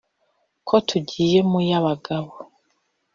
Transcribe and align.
Ko 0.67 0.75
tugiye 0.87 1.39
mu 1.49 1.59
y'abagabo? 1.69 2.31